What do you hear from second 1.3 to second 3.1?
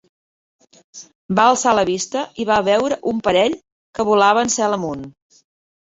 Va alçar la vista i va veure